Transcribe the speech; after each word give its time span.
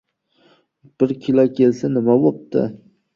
—Bir 1.03 1.13
kilo 1.25 1.45
kelsa 1.59 1.91
nima 1.99 2.17
bo‘pti? 2.25 2.65